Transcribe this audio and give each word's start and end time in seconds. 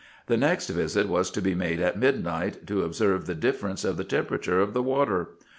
The 0.25 0.35
next 0.35 0.67
visit 0.69 1.07
was 1.07 1.29
to 1.29 1.43
be 1.43 1.53
made 1.53 1.79
at 1.79 1.95
midnight, 1.95 2.65
to 2.65 2.81
observe 2.81 3.27
the 3.27 3.35
difference 3.35 3.85
of 3.85 3.97
the 3.97 4.03
temperature 4.03 4.59
of 4.59 4.73
the 4.73 4.81
water. 4.81 5.35